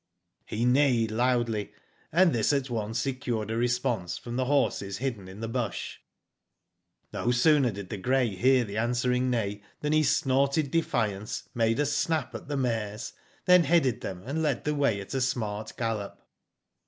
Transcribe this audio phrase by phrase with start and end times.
[0.27, 1.73] '* He neighed loudly,
[2.11, 5.99] and this at once secured a response from the horses hidden in the bush.
[7.13, 11.85] No sooner did the grey hear the answering neigh, than he snorted defiance, made a
[11.85, 13.13] snap at the mares,
[13.45, 16.19] then headed them, and led the way at a smart gallop.